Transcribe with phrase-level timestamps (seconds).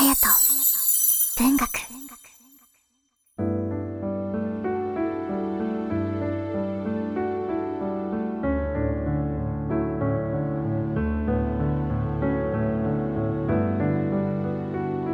[0.00, 0.14] 隼
[1.36, 1.68] 人文学。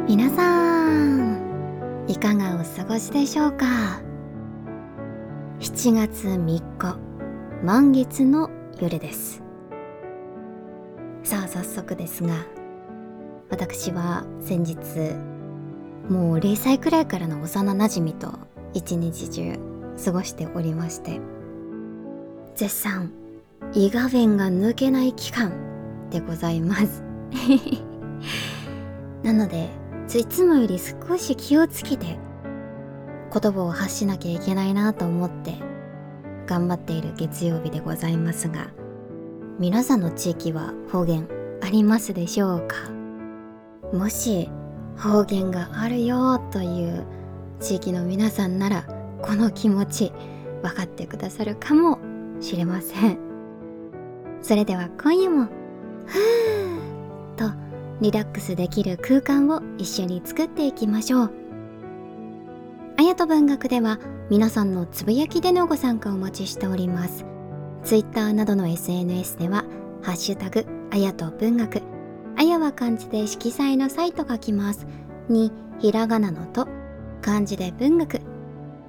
[0.07, 1.37] 皆さん
[2.07, 4.01] いかがお過ごしでしょうか
[5.59, 6.97] ？7月3日
[7.61, 8.49] 満月の
[8.79, 9.43] 夜です。
[11.23, 12.56] さあ早速ですが
[13.49, 14.75] 私は先日
[16.09, 18.33] もう0歳くらいからの幼なじみと
[18.73, 19.59] 一日中
[20.03, 21.19] 過ごしておりまして
[22.55, 23.11] 絶賛
[23.73, 25.51] 胃が弁が抜けない期間
[26.09, 27.03] でございます。
[29.23, 29.69] なので
[30.15, 32.17] いつもより少し気をつけて
[33.33, 35.53] 言葉を発しなきゃいけないなと思って
[36.47, 38.69] 頑張っている月曜日でございますが
[39.59, 41.27] 皆さんの地域は方言
[41.61, 42.96] ありますでしょうか？
[43.93, 44.49] もし
[44.97, 47.05] 方言があるよという
[47.59, 48.83] 地域の皆さんなら
[49.21, 50.11] この気持ち
[50.61, 51.99] 分かってくださるかも
[52.39, 53.17] しれません。
[54.41, 55.45] それでは今夜も
[56.05, 57.51] ふーと
[58.01, 61.31] リラックスできる空間を一緒に作っていきましょう。
[62.97, 67.25] あやと文学では皆さんのつぶやきでのご参加をお待ちしております。
[67.83, 69.63] Twitter などの SNS では
[70.01, 71.96] ハッシュタグあやと文学。
[72.37, 74.85] あやは漢字で色彩の際と書きます。
[75.27, 76.67] にひらがなのと
[77.21, 78.21] 漢字で文学。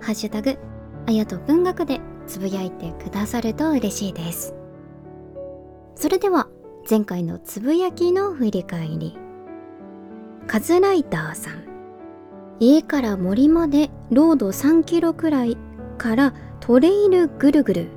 [0.01, 0.59] ハッシュタグ
[1.07, 4.55] あやと文学でつぶやいてくださると嬉しいです。
[5.95, 6.49] それでは
[6.89, 9.19] 前回のつぶやきの振り返り。
[10.47, 11.65] カズライターさん。
[12.61, 15.57] 家から森までロード3キロくらい
[15.97, 17.89] からトレイルぐるぐる。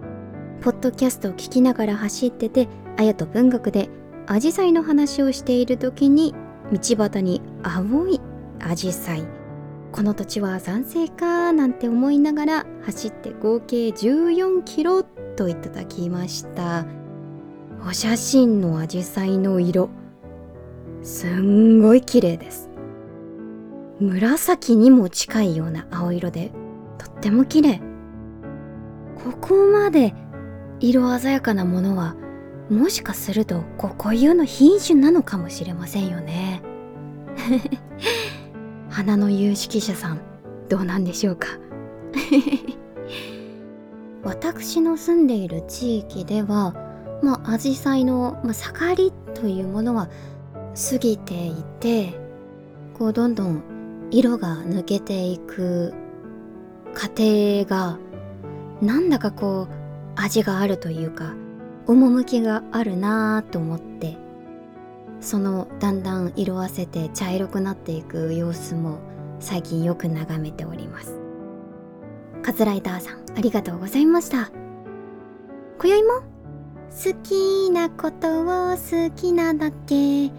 [0.61, 3.89] ポッドキャストを聞きながら走っててあやと文学で
[4.27, 6.33] アジサイの話をしている時に
[6.71, 8.21] 道端に青い
[8.59, 9.23] アジサイ。
[9.91, 16.85] この土地は賛成かなんて思いながら走って合計14キロといただきました。
[17.85, 19.89] お写真のアジサイの色。
[21.03, 22.69] すんごい綺麗です。
[23.99, 26.51] 紫にも近いような青色で
[26.97, 27.81] とっても綺麗。
[29.15, 30.13] ここまで
[30.79, 32.15] 色鮮やかなものは
[32.71, 36.61] もしかするとここいうの品種なのかもしれませんよね。
[38.89, 40.21] 花の有識者さん
[40.69, 41.47] どうなんでしょうか？
[44.23, 46.73] 私の住んでいる地域では
[47.21, 50.07] まあ紫陽花の、まあ、盛りというものは
[50.91, 52.13] 過ぎていて
[52.97, 53.61] こうどんどん
[54.11, 55.93] 色が抜けていく
[56.93, 57.97] 過程が
[58.81, 59.73] なんだかこう
[60.15, 61.33] 味があるというか
[61.87, 64.17] 趣があるなぁと思って
[65.19, 68.99] そのだんだん色あせて茶色くなっていく様子も
[69.39, 71.19] 最近よく眺めております。
[72.43, 74.51] カズライダーさんありがとうございました。
[75.79, 76.09] 今宵も
[76.91, 80.29] 好きなことを好きなだけ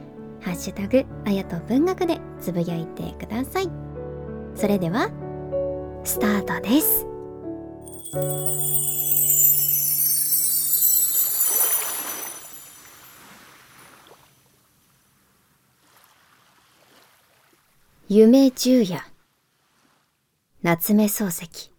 [0.40, 3.70] ハッシュタグあやと文学でつぶやいてください。
[4.54, 5.10] それでは
[6.04, 7.06] スタートです。
[18.14, 19.02] 夢十夜。
[20.62, 21.70] 夏目漱石。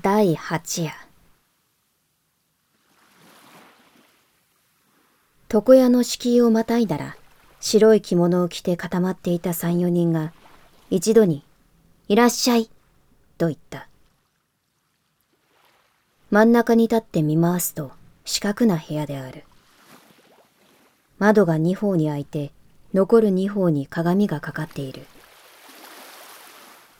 [0.00, 0.94] 第八夜。
[5.50, 7.14] 床屋の敷居をまたいだら
[7.60, 10.32] 白い着物を着て固まっていた三四人が
[10.88, 11.44] 一度に
[12.08, 12.70] 「いらっしゃい」
[13.36, 13.86] と言った。
[16.30, 17.92] 真ん中に立って見回すと
[18.24, 19.44] 四角な部屋である。
[21.18, 22.50] 窓が二方に開いて
[22.94, 25.06] 残る2方に鏡がかかっている。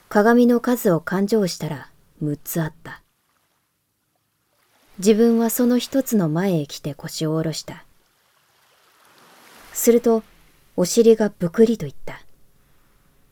[0.08, 1.90] 鏡の数を勘定したら
[2.22, 3.02] 6つあった。
[4.98, 7.84] 自分はその一つの前へ来て腰を下ろした。
[9.72, 10.22] すると、
[10.76, 12.20] お尻がぶくりといった。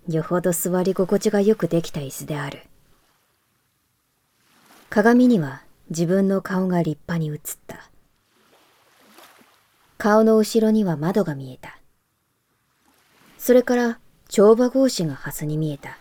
[0.08, 2.62] よほど座り心地がよくできた椅子である。
[4.90, 7.90] 鏡には自分の顔が立派に映った。
[9.98, 11.79] 顔の後ろには窓が見えた。
[13.40, 13.98] それから
[14.28, 15.96] 帳場格子がハスに見えた。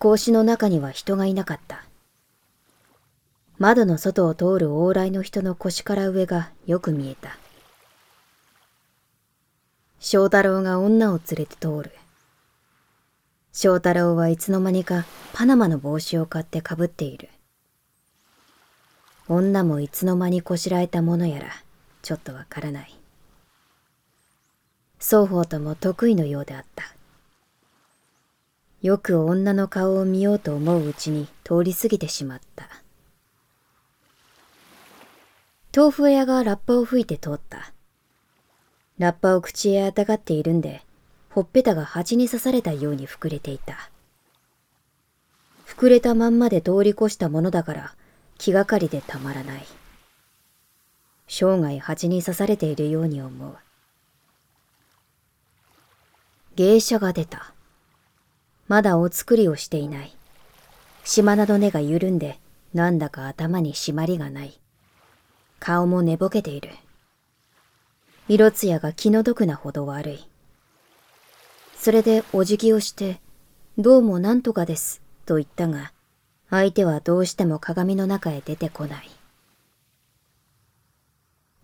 [0.00, 1.84] 格子の中には人がいなかった。
[3.56, 7.38] 窓の外を通る往来の人の腰から上がよく見えた。
[10.00, 11.92] 翔太郎が女を連れて通る。
[13.52, 17.28] 翔太郎はいつの間にかパナマの帽子を買ってかぶっている。
[19.28, 21.50] 女もいつの間にこしらえたものやら、
[22.02, 22.99] ちょっとわからない。
[25.00, 26.84] 双方とも得意のようであった。
[28.82, 32.68] よく女の顔を見ようと思ううちに通り過ぎてしまった。
[35.74, 37.72] 豆腐屋がラッパを吹いて通った。
[38.98, 40.82] ラッパを口へあたがっているんで、
[41.30, 43.90] ほっぺたが蜂に刺されたように膨れていた。
[45.66, 47.94] 膨れたまんまで通り越したものだから
[48.36, 49.64] 気がかりでたまらない。
[51.26, 53.56] 生涯蜂に刺されているように思う。
[56.60, 57.54] 芸者が出た。
[58.68, 60.14] まだお作りをしていない。
[61.04, 62.38] 島など根が緩んで、
[62.74, 64.60] なんだか頭に締まりがない。
[65.58, 66.68] 顔も寝ぼけている。
[68.28, 70.28] 色艶が気の毒なほど悪い。
[71.78, 73.22] それでお辞儀をして、
[73.78, 75.94] どうもなんとかです、と言ったが、
[76.50, 79.08] 相手はどうしても鏡の中へ出てこない。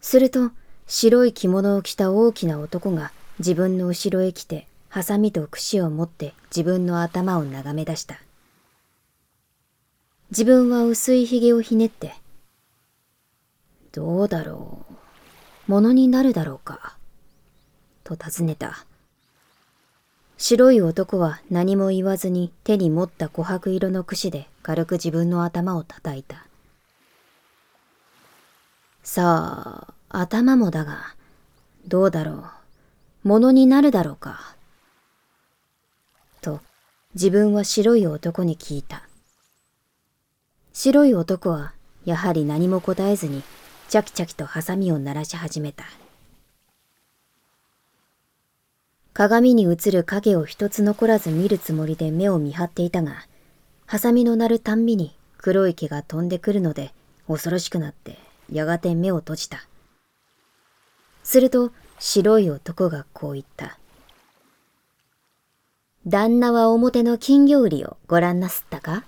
[0.00, 0.52] すると、
[0.86, 4.66] 白い着物を着た大きな男が自分の後ろへ来て、
[4.96, 8.18] ハサミと櫛を持って自分の頭を眺め出した。
[10.30, 12.14] 自分は薄い髭をひねって、
[13.92, 14.86] どうだろ
[15.68, 15.70] う。
[15.70, 16.96] ものになるだろうか。
[18.04, 18.86] と尋ねた。
[20.38, 26.46] 白い男は何も言わずに手に持った琥珀色の櫛で軽く自分の頭を叩いた。
[29.02, 31.14] さあ、頭もだが、
[31.86, 32.46] どうだろ
[33.24, 33.28] う。
[33.28, 34.55] ものになるだろうか。
[37.16, 39.08] 自分は白い男に聞いた。
[40.74, 41.72] 白い男は、
[42.04, 43.42] やはり何も答えずに
[43.88, 45.86] チャキチャキとハサミを鳴らし始めた。
[49.14, 53.26] 鏡に映る影を一つ残らず見るつもりで目を見張っていたが、
[53.86, 56.92] ハサミの鳴るたんびに黒い毛が飛んでくるので
[57.28, 58.18] 恐ろしくなって
[58.52, 59.66] やがて目を閉じた。
[61.24, 63.78] すると白い男がこう言った。
[66.08, 69.02] 旦那は表の金魚売りをご覧なすったか？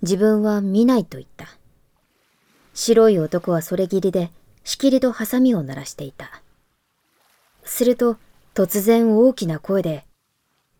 [0.00, 1.46] 自分は見ないと言った。
[2.72, 4.30] 白い男はそれぎりで、
[4.64, 6.42] しきりとハサミを鳴らしていた。
[7.64, 8.16] すると、
[8.54, 10.06] 突然大きな声で、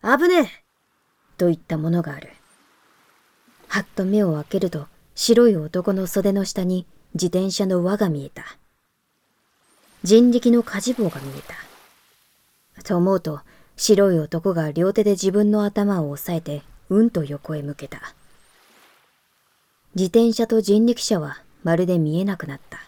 [0.01, 0.63] 危ねえ
[1.37, 2.31] と言ったものがある。
[3.67, 8.57] はっと目を開けると、白い男の袖の下に自転車の輪が見えた。
[10.01, 11.41] 人力の火事棒が見え
[12.75, 12.83] た。
[12.83, 13.41] と思うと、
[13.85, 18.15] 白い男が両手で自分の頭を押さえて、うんと横へ向けた。
[19.93, 22.79] 自転車と人力車はまるで見えなくなった。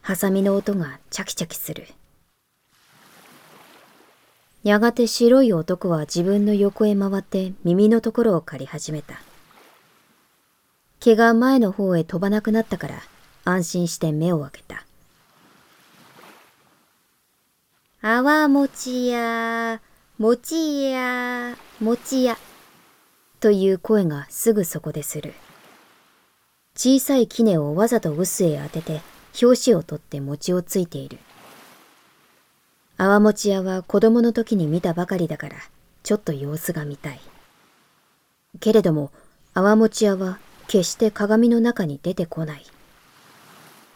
[0.00, 1.86] ハサミの音がチャキチャキする。
[4.64, 9.20] やがて白い男は自分の横へ回って耳のところを借り始めた。
[10.98, 13.02] 毛が前の方へ飛ばなくなったから
[13.44, 14.87] 安心して目を開けた。
[18.00, 19.80] あわもちや、
[20.18, 22.38] もちや、もちや、
[23.40, 25.34] という声がすぐそこでする。
[26.76, 29.00] 小さい杵をわざと臼へ当てて、
[29.42, 31.18] 表紙を取って餅をついている。
[32.98, 35.56] 泡餅屋は子供の時に見たばかりだから、
[36.04, 37.20] ちょっと様子が見たい。
[38.60, 39.10] けれども、
[39.54, 42.64] 泡餅屋は決して鏡の中に出てこない。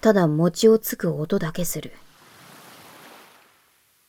[0.00, 1.92] ただ餅をつく音だけする。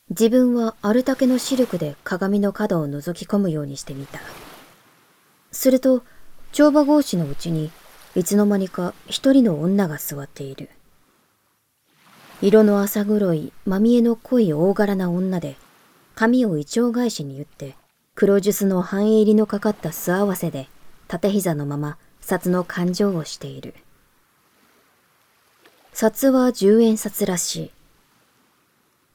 [0.09, 4.19] 自分はあるだけの視力で鏡の角を覗き込むようにしてみた。
[5.51, 6.03] すると、
[6.51, 7.71] 帳場格子のうちに
[8.15, 10.69] いつの間にか一人の女が座っている。
[12.41, 15.55] 色の浅黒い、まみえの濃い大柄な女で、
[16.13, 17.75] 髪を一丁返しに言って、
[18.13, 20.67] 黒ジュスの半入りのかかった素合わせで、
[21.07, 23.73] 縦膝のまま、札の勘定をしている。
[25.93, 27.71] 札は十円札らしい。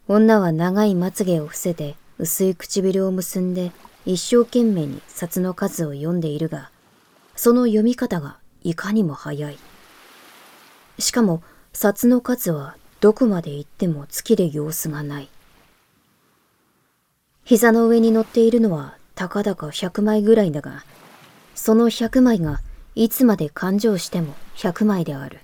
[0.08, 3.72] 女は長いまつげを伏せて、薄い唇を結んで、
[4.06, 6.70] 一生懸命に札の数を読んでいるが、
[7.36, 9.58] その読み方がいかにも早い。
[10.98, 11.42] しかも、
[11.74, 15.28] 札の数はどこまで行っても月で様子がない。
[17.44, 20.84] 膝の上に乗っているのはたかだか100枚ぐらいだが、
[21.54, 22.60] その100枚が
[22.94, 25.40] いつまで勘定しても100枚である。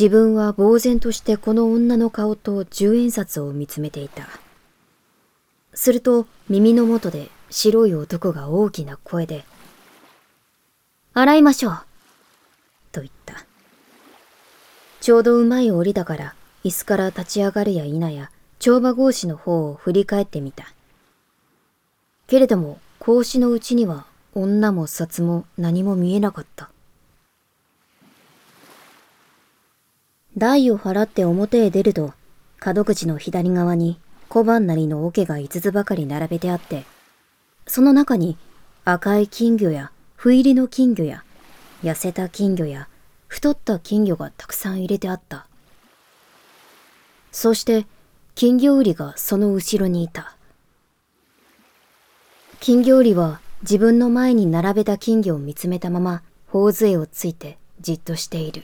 [0.00, 4.26] 自分は呆然としてこの女の顔と十円札を見つめていた。
[5.74, 9.44] すると耳の元で白い男が大きな声で
[11.12, 11.82] 洗いましょう。
[12.92, 13.44] と言った。
[15.02, 20.72] ちょうどうまい折だから、椅子から立ち上がるや否や、帳場格子の方を振り返ってみた。
[22.26, 26.70] けれども、格子のうちには、女も札も何も見えなかった。
[30.40, 32.14] 台を払って表へ出ると、
[32.58, 36.86] 角口の左側に小判なりの桶が5つばかり並べてあって、
[37.66, 38.38] その中に
[38.86, 41.24] 赤い金魚や不入りの金魚や
[41.82, 42.88] 痩せた金魚や
[43.28, 45.46] 太った金魚がたくさん入れてあった。
[47.30, 47.86] そして
[48.34, 50.36] 金魚売りがその後ろにいた。
[52.60, 58.62] 金魚売りは自分の前に並べた金魚を見つめたまま頬杖をついてじっとしている。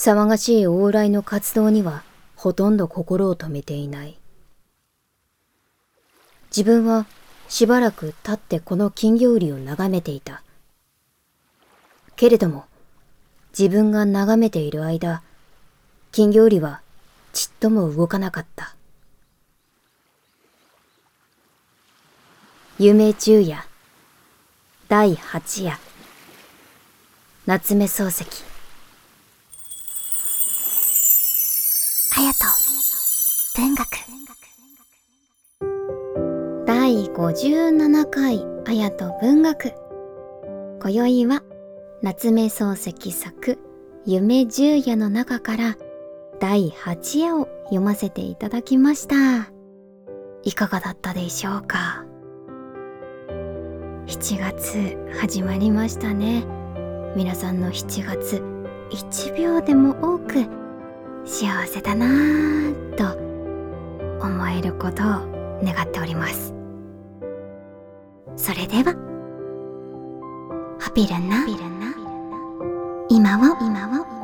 [0.00, 2.04] 騒がしい往来の活動には
[2.34, 4.18] ほとんど心を止めていない。
[6.46, 7.04] 自分は
[7.50, 10.42] しばらく立ってこの金魚売りを眺めていた。
[12.16, 12.64] けれども、
[13.50, 15.22] 自分が眺めている間、
[16.12, 16.80] 金魚売りは
[17.34, 18.74] ちっとも動かなかった。
[22.78, 23.66] 夢中夜
[24.88, 25.78] 第八夜
[27.44, 28.49] 夏目漱石
[37.20, 39.74] 57回隼人文学。
[40.80, 41.42] 今宵は
[42.00, 43.58] 夏目漱石作
[44.06, 45.76] 夢十夜の中から
[46.40, 49.52] 第8夜を読ませていただきました。
[50.44, 52.06] いかがだったでしょうか
[54.06, 56.46] ？7月始まりましたね。
[57.16, 58.42] 皆さんの7月
[58.92, 60.46] 1秒でも多く
[61.26, 66.59] 幸せだなぁと思えることを願っております。
[68.36, 68.94] それでは。
[70.78, 71.46] ハピルンな。
[73.08, 73.56] 今を。
[73.60, 74.19] 今を。